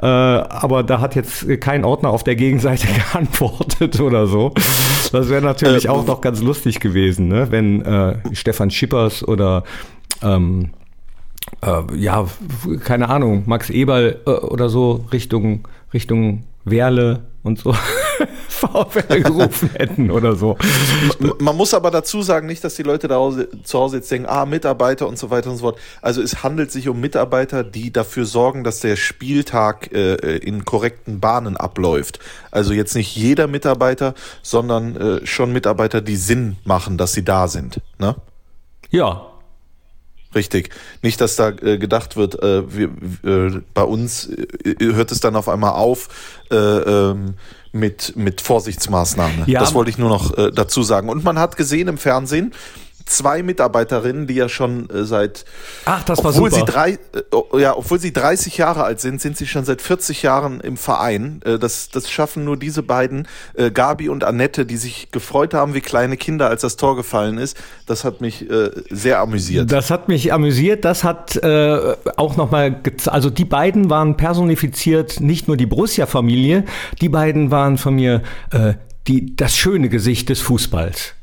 [0.00, 4.52] äh, aber da hat jetzt kein Ordner auf der Gegenseite geantwortet oder so.
[5.12, 7.50] Das wäre natürlich äh, auch noch ganz lustig gewesen, ne?
[7.50, 9.64] wenn äh, Stefan Schippers oder
[10.22, 10.70] ähm,
[11.62, 12.26] äh, ja,
[12.84, 17.74] keine Ahnung, Max Eberl äh, oder so Richtung, Richtung Werle und so
[18.48, 20.56] VfL gerufen hätten oder so.
[21.38, 23.16] Man muss aber dazu sagen, nicht, dass die Leute da
[23.62, 25.78] zu Hause jetzt denken, ah, Mitarbeiter und so weiter und so fort.
[26.02, 31.20] Also es handelt sich um Mitarbeiter, die dafür sorgen, dass der Spieltag äh, in korrekten
[31.20, 32.18] Bahnen abläuft.
[32.50, 37.48] Also jetzt nicht jeder Mitarbeiter, sondern äh, schon Mitarbeiter, die Sinn machen, dass sie da
[37.48, 37.80] sind.
[37.98, 38.16] Ne?
[38.90, 39.26] Ja,
[40.34, 40.70] Richtig.
[41.02, 42.90] Nicht, dass da äh, gedacht wird, äh, wir,
[43.24, 46.08] äh, bei uns äh, hört es dann auf einmal auf
[46.52, 47.34] äh, ähm,
[47.72, 49.44] mit, mit Vorsichtsmaßnahmen.
[49.46, 49.60] Ja.
[49.60, 51.08] Das wollte ich nur noch äh, dazu sagen.
[51.08, 52.52] Und man hat gesehen im Fernsehen,
[53.10, 55.44] zwei Mitarbeiterinnen, die ja schon äh, seit
[55.84, 56.66] Ach, das war obwohl super.
[56.66, 60.22] sie drei äh, ja, obwohl sie 30 Jahre alt sind, sind sie schon seit 40
[60.22, 61.40] Jahren im Verein.
[61.44, 65.74] Äh, das das schaffen nur diese beiden, äh, Gabi und Annette, die sich gefreut haben
[65.74, 67.56] wie kleine Kinder, als das Tor gefallen ist.
[67.86, 69.70] Das hat mich äh, sehr amüsiert.
[69.70, 70.84] Das hat mich amüsiert.
[70.84, 76.64] Das hat äh, auch noch mal also die beiden waren personifiziert, nicht nur die Borussia-Familie,
[77.00, 78.74] die beiden waren von mir äh,
[79.06, 81.14] die das schöne Gesicht des Fußballs.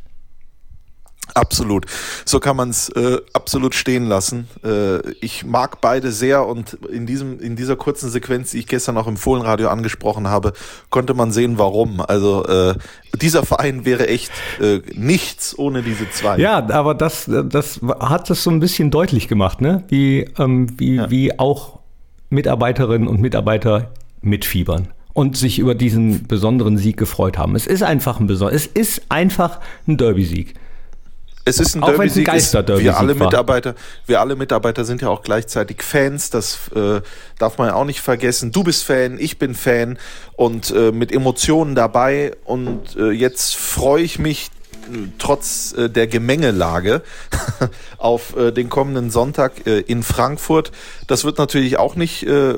[1.34, 1.86] Absolut.
[2.26, 4.48] So kann man es äh, absolut stehen lassen.
[4.64, 8.98] Äh, ich mag beide sehr und in diesem in dieser kurzen Sequenz, die ich gestern
[8.98, 10.54] auch im Fohlenradio angesprochen habe,
[10.90, 12.02] konnte man sehen, warum.
[12.02, 12.76] Also äh,
[13.16, 16.38] dieser Verein wäre echt äh, nichts ohne diese zwei.
[16.38, 19.84] Ja, aber das das hat es so ein bisschen deutlich gemacht, ne?
[19.90, 21.10] Wie ähm, wie ja.
[21.10, 21.80] wie auch
[22.30, 27.56] Mitarbeiterinnen und Mitarbeiter mitfiebern und sich über diesen besonderen Sieg gefreut haben.
[27.56, 30.54] Es ist einfach ein besonder, es ist einfach ein Derby-Sieg.
[31.48, 32.28] Es ist ein Derby-Sieg.
[32.28, 36.30] Wir alle Mitarbeiter, wir alle Mitarbeiter sind ja auch gleichzeitig Fans.
[36.30, 37.02] Das äh,
[37.40, 38.52] darf man ja auch nicht vergessen.
[38.52, 39.98] Du bist Fan, ich bin Fan
[40.36, 42.36] und äh, mit Emotionen dabei.
[42.44, 44.50] Und äh, jetzt freue ich mich
[45.18, 47.02] trotz äh, der Gemengelage
[47.98, 50.72] auf äh, den kommenden Sonntag äh, in Frankfurt.
[51.08, 52.56] Das wird natürlich auch nicht äh,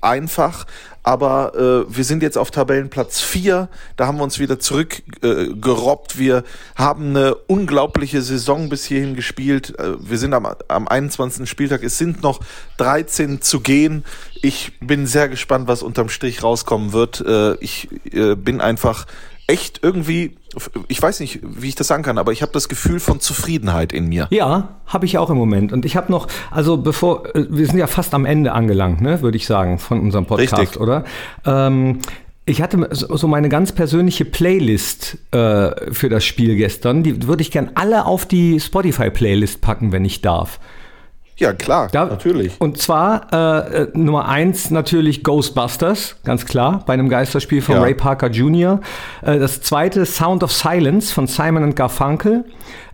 [0.00, 0.66] einfach,
[1.02, 1.54] aber
[1.88, 6.14] äh, wir sind jetzt auf Tabellenplatz 4, da haben wir uns wieder zurückgerobbt.
[6.16, 6.44] Äh, wir
[6.76, 9.78] haben eine unglaubliche Saison bis hierhin gespielt.
[9.78, 11.48] Äh, wir sind am, am 21.
[11.48, 12.40] Spieltag, es sind noch
[12.76, 14.04] 13 zu gehen.
[14.42, 17.22] Ich bin sehr gespannt, was unterm Strich rauskommen wird.
[17.26, 19.06] Äh, ich äh, bin einfach
[19.46, 20.36] echt irgendwie,
[20.88, 23.92] ich weiß nicht, wie ich das sagen kann, aber ich habe das Gefühl von Zufriedenheit
[23.92, 24.26] in mir.
[24.30, 25.72] Ja, habe ich auch im Moment.
[25.72, 29.22] Und ich habe noch, also bevor, äh, wir sind ja fast am Ende angelangt, ne,
[29.22, 30.80] würde ich sagen, von unserem Podcast, Richtig.
[30.80, 31.04] oder?
[31.44, 32.00] Ähm,
[32.46, 37.04] ich hatte so meine ganz persönliche Playlist äh, für das Spiel gestern.
[37.04, 40.58] Die würde ich gern alle auf die Spotify-Playlist packen, wenn ich darf.
[41.40, 42.60] Ja, klar, da, natürlich.
[42.60, 47.80] Und zwar äh, äh, Nummer eins natürlich Ghostbusters, ganz klar, bei einem Geisterspiel von ja.
[47.80, 48.80] Ray Parker Jr.
[49.22, 52.44] Äh, das zweite Sound of Silence von Simon Garfunkel.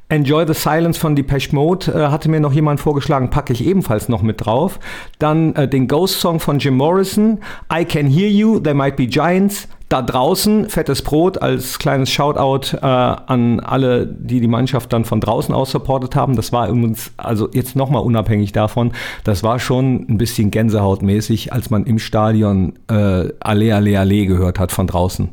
[0.09, 4.09] Enjoy the Silence von Depeche Mode äh, hatte mir noch jemand vorgeschlagen, packe ich ebenfalls
[4.09, 4.79] noch mit drauf.
[5.19, 7.41] Dann äh, den Ghost Song von Jim Morrison,
[7.73, 12.77] I Can Hear You, There Might Be Giants, da draußen fettes Brot als kleines Shoutout
[12.77, 16.35] äh, an alle, die die Mannschaft dann von draußen aus supportet haben.
[16.35, 21.70] Das war übrigens, also jetzt nochmal unabhängig davon, das war schon ein bisschen Gänsehautmäßig, als
[21.70, 25.29] man im Stadion äh, Alle, Alle, Alle gehört hat von draußen.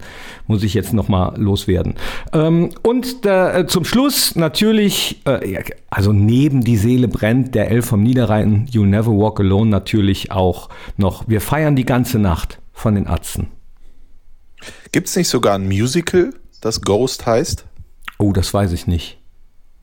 [0.45, 1.95] Muss ich jetzt nochmal loswerden.
[2.31, 8.03] Ähm, und äh, zum Schluss natürlich, äh, also neben Die Seele brennt, der Elf vom
[8.03, 11.27] Niederrhein, You'll Never Walk Alone natürlich auch noch.
[11.27, 13.47] Wir feiern die ganze Nacht von den Atzen.
[14.93, 17.65] Gibt es nicht sogar ein Musical, das Ghost heißt?
[18.19, 19.17] Oh, das weiß ich nicht.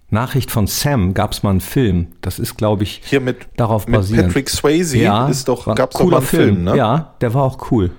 [0.08, 2.12] Nachricht von Sam gab es mal einen Film.
[2.20, 4.28] Das ist, glaube ich, hier mit darauf mit basierend.
[4.28, 6.76] Patrick Swayze ja, ist doch gab's doch mal einen Film, Film, ne?
[6.76, 7.90] Ja, der war auch cool.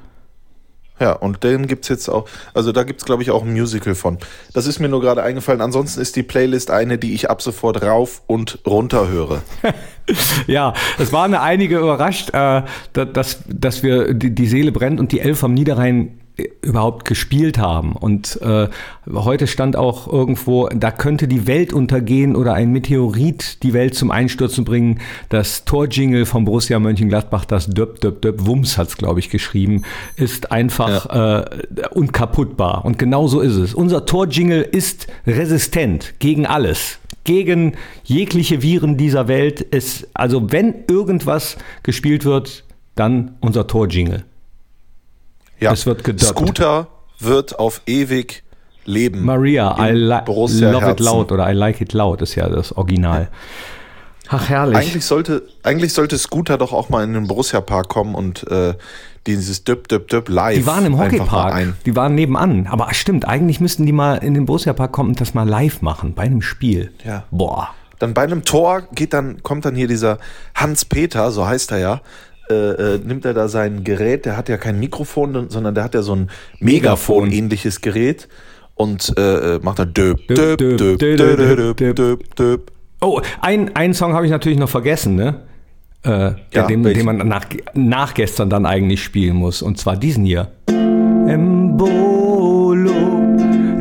[1.01, 3.51] Ja, und den gibt es jetzt auch, also da gibt es, glaube ich, auch ein
[3.51, 4.17] Musical von.
[4.53, 5.59] Das ist mir nur gerade eingefallen.
[5.59, 9.41] Ansonsten ist die Playlist eine, die ich ab sofort rauf und runter höre.
[10.47, 12.61] ja, es waren einige überrascht, äh,
[12.93, 16.20] dass, dass wir die, die Seele brennt und die Elf am Niederrhein
[16.61, 17.93] überhaupt gespielt haben.
[17.93, 18.67] Und äh,
[19.11, 24.11] heute stand auch irgendwo, da könnte die Welt untergehen oder ein Meteorit die Welt zum
[24.11, 24.99] Einstürzen bringen.
[25.29, 29.83] Das Torjingle von Borussia Mönchengladbach, das Döp, Döp, Döp, Wums hat es, glaube ich, geschrieben,
[30.15, 31.39] ist einfach ja.
[31.41, 31.45] äh,
[31.91, 32.85] unkaputtbar.
[32.85, 33.73] Und genau so ist es.
[33.73, 39.67] Unser Torjingle ist resistent gegen alles gegen jegliche Viren dieser Welt.
[39.69, 42.63] Es, also wenn irgendwas gespielt wird,
[42.95, 44.25] dann unser Torjingle.
[45.61, 45.71] Ja.
[45.71, 46.37] Es wird gedubbt.
[46.37, 46.87] Scooter
[47.19, 48.43] wird auf ewig
[48.85, 49.23] leben.
[49.23, 50.91] Maria, I love Herzen.
[50.91, 53.29] it loud oder I like it loud ist ja das Original.
[54.33, 54.77] Ach, herrlich.
[54.77, 58.75] Eigentlich sollte, eigentlich sollte Scooter doch auch mal in den Borussia-Park kommen und äh,
[59.27, 60.57] dieses Döp, Döp, Döp live.
[60.57, 61.73] Die waren im Hockeypark.
[61.85, 62.67] Die waren nebenan.
[62.67, 66.13] Aber stimmt, eigentlich müssten die mal in den Borussia-Park kommen und das mal live machen,
[66.13, 66.91] bei einem Spiel.
[67.05, 67.25] Ja.
[67.29, 67.69] Boah.
[67.99, 70.17] Dann bei einem Tor geht dann, kommt dann hier dieser
[70.55, 72.01] Hans-Peter, so heißt er ja,
[72.51, 75.93] äh, äh, nimmt er da sein Gerät, der hat ja kein Mikrofon, sondern der hat
[75.93, 78.27] ja so ein Megafon-ähnliches Gerät
[78.75, 80.97] und äh, macht da döp, döp, döp, döp,
[81.77, 82.71] döp, döp, döp.
[83.01, 85.41] Oh, ein, einen Song habe ich natürlich noch vergessen, ne?
[86.03, 89.61] Äh, ja, den, den man nach, nach gestern dann eigentlich spielen muss.
[89.61, 90.51] Und zwar diesen hier.
[91.27, 92.91] Embolo,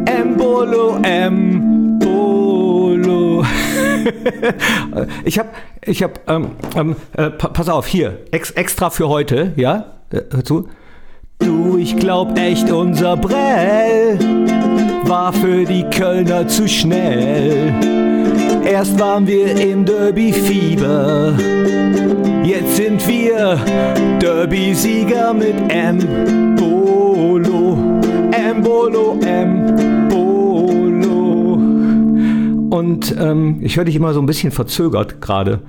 [0.07, 1.80] Embolo, Embolo.
[5.25, 5.49] ich habe,
[5.85, 10.45] ich habe, ähm, ähm, äh, pass auf, hier, ex, extra für heute, ja, äh, hör
[10.45, 10.69] zu.
[11.39, 14.19] Du, ich glaub echt, unser Brell
[15.05, 17.73] war für die Kölner zu schnell.
[18.65, 21.35] Erst waren wir im Derby-Fieber,
[22.45, 23.59] jetzt sind wir
[24.21, 26.57] Derby-Sieger mit M.
[28.63, 30.00] Bolo, M.
[32.81, 35.61] Und ähm, ich höre dich immer so ein bisschen verzögert gerade.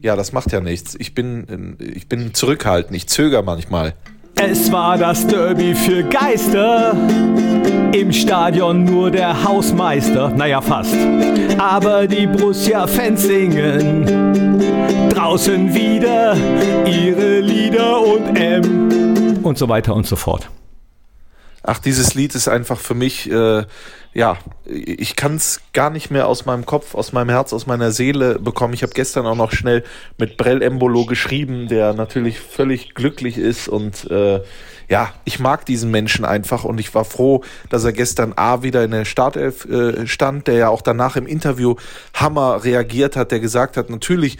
[0.00, 0.96] Ja, das macht ja nichts.
[0.98, 3.92] Ich bin, ich bin zurückhaltend, ich zögere manchmal.
[4.36, 6.96] Es war das Derby für Geister.
[7.92, 10.96] Im Stadion nur der Hausmeister, naja fast.
[11.58, 16.34] Aber die Borussia-Fans singen draußen wieder
[16.86, 19.40] ihre Lieder und M.
[19.42, 20.48] Und so weiter und so fort.
[21.64, 23.64] Ach, dieses Lied ist einfach für mich äh,
[24.14, 27.90] ja, ich kann es gar nicht mehr aus meinem Kopf, aus meinem Herz, aus meiner
[27.90, 28.72] Seele bekommen.
[28.72, 29.82] Ich habe gestern auch noch schnell
[30.18, 34.40] mit Brell Embolo geschrieben, der natürlich völlig glücklich ist und äh,
[34.88, 38.84] ja, ich mag diesen Menschen einfach und ich war froh, dass er gestern A wieder
[38.84, 41.74] in der Startelf äh, stand, der ja auch danach im Interview
[42.12, 44.38] Hammer reagiert hat, der gesagt hat, natürlich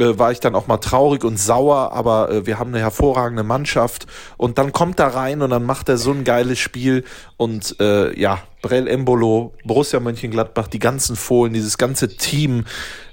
[0.00, 3.42] äh, war ich dann auch mal traurig und sauer, aber äh, wir haben eine hervorragende
[3.42, 4.06] Mannschaft.
[4.36, 7.04] Und dann kommt er rein und dann macht er so ein geiles Spiel.
[7.36, 12.64] Und äh, ja, Brell Embolo, Borussia Mönchengladbach, die ganzen Fohlen, dieses ganze Team,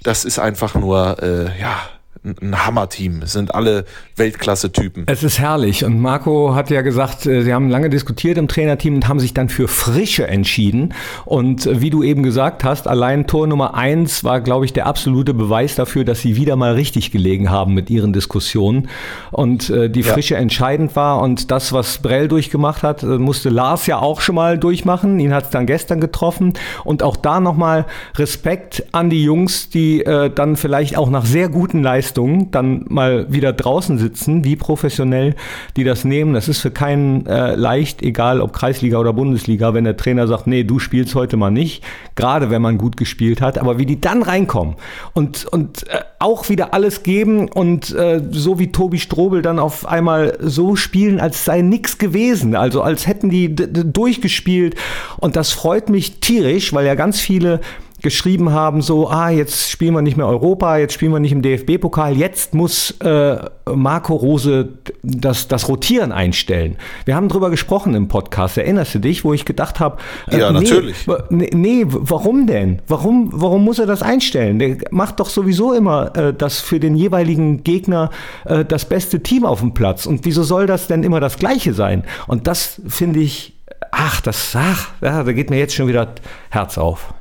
[0.02, 1.78] das ist einfach nur, äh, ja,
[2.24, 3.22] ein Hammerteam.
[3.22, 3.84] Es sind alle
[4.16, 5.04] Weltklasse-Typen.
[5.06, 5.84] Es ist herrlich.
[5.84, 9.34] Und Marco hat ja gesagt, äh, sie haben lange diskutiert im Trainerteam und haben sich
[9.34, 10.94] dann für Frische entschieden.
[11.24, 14.86] Und äh, wie du eben gesagt hast, allein Tor Nummer eins war, glaube ich, der
[14.86, 18.88] absolute Beweis dafür, dass sie wieder mal richtig gelegen haben mit ihren Diskussionen.
[19.30, 20.40] Und äh, die Frische ja.
[20.40, 21.22] entscheidend war.
[21.22, 25.20] Und das, was Brell durchgemacht hat, musste Lars ja auch schon mal durchmachen.
[25.20, 26.54] Ihn hat es dann gestern getroffen.
[26.84, 31.48] Und auch da nochmal Respekt an die Jungs, die äh, dann vielleicht auch nach sehr
[31.48, 35.34] guten Leistungen Leistung dann mal wieder draußen sitzen, wie professionell
[35.76, 36.34] die das nehmen.
[36.34, 40.46] Das ist für keinen äh, leicht, egal ob Kreisliga oder Bundesliga, wenn der Trainer sagt,
[40.46, 44.00] nee, du spielst heute mal nicht, gerade wenn man gut gespielt hat, aber wie die
[44.00, 44.76] dann reinkommen
[45.12, 49.86] und, und äh, auch wieder alles geben und äh, so wie Tobi Strobel dann auf
[49.86, 54.76] einmal so spielen, als sei nichts gewesen, also als hätten die durchgespielt.
[55.18, 57.60] Und das freut mich tierisch, weil ja ganz viele
[58.02, 61.42] geschrieben haben, so, ah, jetzt spielen wir nicht mehr Europa, jetzt spielen wir nicht im
[61.42, 63.38] DFB-Pokal, jetzt muss äh,
[63.74, 64.68] Marco Rose
[65.02, 66.76] das, das Rotieren einstellen.
[67.04, 69.98] Wir haben drüber gesprochen im Podcast, erinnerst du dich, wo ich gedacht habe,
[70.30, 71.06] äh, ja, nee, natürlich.
[71.30, 72.80] Nee, nee, warum denn?
[72.86, 74.58] Warum, warum muss er das einstellen?
[74.58, 78.10] Der macht doch sowieso immer äh, das für den jeweiligen Gegner
[78.44, 80.06] äh, das beste Team auf dem Platz.
[80.06, 82.04] Und wieso soll das denn immer das Gleiche sein?
[82.28, 83.54] Und das finde ich,
[83.90, 86.14] ach, das, ach, ja, da geht mir jetzt schon wieder
[86.50, 87.12] Herz auf.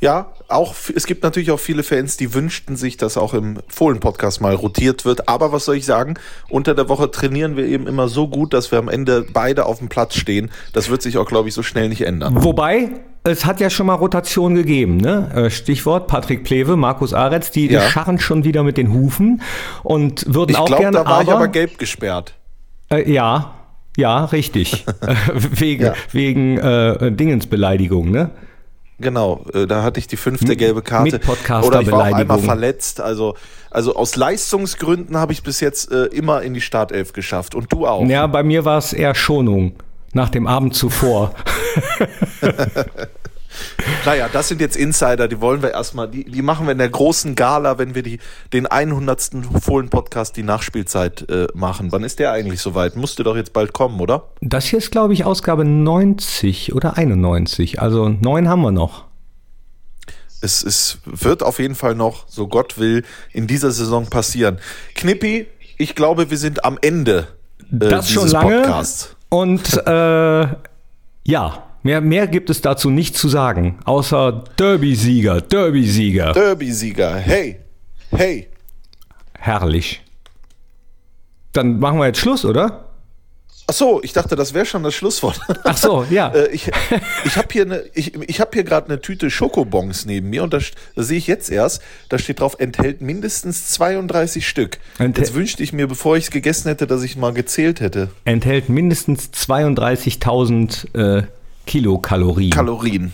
[0.00, 4.40] Ja, auch es gibt natürlich auch viele Fans, die wünschten sich, dass auch im Fohlen-Podcast
[4.40, 5.28] mal rotiert wird.
[5.28, 6.14] Aber was soll ich sagen?
[6.48, 9.78] Unter der Woche trainieren wir eben immer so gut, dass wir am Ende beide auf
[9.78, 10.50] dem Platz stehen.
[10.72, 12.44] Das wird sich auch, glaube ich, so schnell nicht ändern.
[12.44, 12.90] Wobei,
[13.24, 15.30] es hat ja schon mal Rotation gegeben, ne?
[15.34, 17.80] Äh, Stichwort Patrick Plewe, Markus Aretz, die, ja.
[17.80, 19.42] die scharren schon wieder mit den Hufen
[19.82, 20.98] und würden ich auch glaub, gerne.
[20.98, 22.34] Da war aber, ich aber gelb gesperrt.
[22.90, 23.54] Äh, ja,
[23.96, 24.86] ja, richtig.
[25.34, 25.94] wegen ja.
[26.12, 28.30] wegen äh, Dingensbeleidigung, ne?
[29.00, 31.20] Genau, äh, da hatte ich die fünfte gelbe Karte.
[31.62, 33.00] Oder ich war auch einmal verletzt.
[33.00, 33.36] Also,
[33.70, 37.54] also aus Leistungsgründen habe ich bis jetzt äh, immer in die Startelf geschafft.
[37.54, 38.04] Und du auch.
[38.06, 39.74] Ja, bei mir war es eher Schonung
[40.12, 41.32] nach dem Abend zuvor.
[44.04, 46.88] Naja, das sind jetzt Insider, die wollen wir erstmal, die, die machen wir in der
[46.88, 48.18] großen Gala, wenn wir die,
[48.52, 49.30] den 100.
[49.60, 51.92] Fohlen-Podcast, die Nachspielzeit äh, machen.
[51.92, 52.96] Wann ist der eigentlich soweit?
[52.96, 54.28] Musste doch jetzt bald kommen, oder?
[54.40, 57.80] Das hier ist, glaube ich, Ausgabe 90 oder 91.
[57.80, 59.04] Also neun haben wir noch.
[60.40, 64.58] Es, es wird auf jeden Fall noch, so Gott will, in dieser Saison passieren.
[64.94, 65.46] Knippi,
[65.78, 67.28] ich glaube, wir sind am Ende
[67.72, 68.60] äh, das dieses schon lange.
[68.60, 69.16] Podcasts.
[69.28, 70.46] Und äh,
[71.24, 76.32] ja, Mehr, mehr gibt es dazu nicht zu sagen, außer Derby-Sieger, Derby-Sieger.
[76.32, 77.60] Derby-Sieger, hey,
[78.10, 78.48] hey.
[79.38, 80.02] Herrlich.
[81.52, 82.88] Dann machen wir jetzt Schluss, oder?
[83.70, 85.38] Ach so, ich dachte, das wäre schon das Schlusswort.
[85.64, 86.32] Ach so, ja.
[86.34, 86.70] Äh, ich
[87.24, 90.54] ich habe hier, eine, ich, ich hab hier gerade eine Tüte Schokobons neben mir und
[90.54, 90.58] da,
[90.94, 94.78] da sehe ich jetzt erst, da steht drauf, enthält mindestens 32 Stück.
[94.98, 98.08] Enthält jetzt wünschte ich mir, bevor ich es gegessen hätte, dass ich mal gezählt hätte.
[98.24, 101.22] Enthält mindestens 32.000 äh,
[101.68, 102.50] Kilokalorien.
[102.50, 103.12] Kalorien.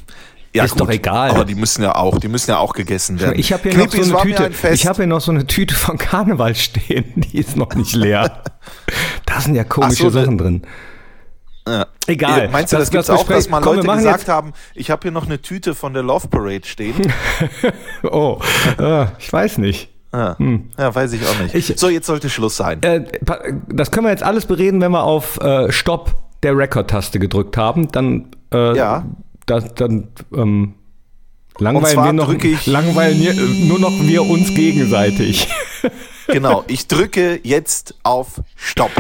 [0.55, 1.31] Ja, ist gut, doch egal.
[1.31, 3.37] Aber die müssen ja auch, die müssen ja auch gegessen werden.
[3.37, 4.51] Ich habe hier noch so eine Tüte.
[4.73, 7.13] Ich habe hier noch so eine Tüte von Karneval stehen.
[7.17, 8.43] Die ist noch nicht leer.
[9.27, 10.63] da sind ja komische so, Sachen drin.
[11.67, 11.87] Ja.
[12.07, 12.49] Egal.
[12.51, 15.11] Meinst du, das, das gibt's auch, dass mal Komm, Leute gesagt haben, ich habe hier
[15.11, 17.13] noch eine Tüte von der Love Parade stehen?
[18.05, 18.39] oh,
[18.79, 19.89] äh, ich weiß nicht.
[20.13, 20.39] Ja.
[20.39, 20.71] Hm.
[20.79, 21.55] ja, weiß ich auch nicht.
[21.57, 22.81] Ich, so, jetzt sollte Schluss sein.
[22.85, 23.05] Äh,
[23.67, 27.91] das können wir jetzt alles bereden, wenn wir auf äh, Stopp der Record-Taste gedrückt haben,
[27.91, 29.05] dann, äh, ja.
[29.47, 30.75] da, dann ähm,
[31.59, 33.35] langweilen, wir noch, langweilen wir,
[33.67, 35.49] nur noch wir uns gegenseitig.
[36.29, 38.93] genau, ich drücke jetzt auf Stopp.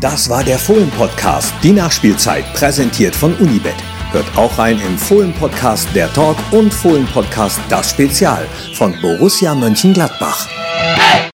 [0.00, 3.74] Das war der Fohlen-Podcast, die Nachspielzeit, präsentiert von Unibet.
[4.16, 10.48] Hört auch rein im Fohlen-Podcast Der Talk und Fohlen-Podcast Das Spezial von Borussia Mönchengladbach.